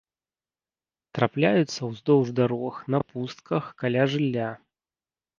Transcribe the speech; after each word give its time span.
Трапляюцца 1.17 1.81
ўздоўж 1.89 2.31
дарог, 2.39 2.79
на 2.95 3.01
пустках, 3.11 3.63
каля 3.83 4.07
жылля. 4.15 4.49